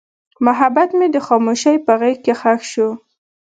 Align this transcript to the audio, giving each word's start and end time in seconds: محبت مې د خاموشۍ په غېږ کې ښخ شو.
محبت 0.45 0.89
مې 0.97 1.07
د 1.11 1.17
خاموشۍ 1.27 1.75
په 1.85 1.93
غېږ 1.99 2.17
کې 2.25 2.33
ښخ 2.41 2.61
شو. 2.71 2.89